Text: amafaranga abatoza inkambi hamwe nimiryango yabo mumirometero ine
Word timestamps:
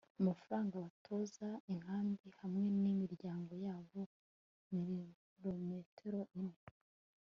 amafaranga 0.21 0.73
abatoza 0.75 1.47
inkambi 1.71 2.27
hamwe 2.41 2.65
nimiryango 2.83 3.53
yabo 3.65 4.01
mumirometero 4.69 6.21
ine 6.39 6.59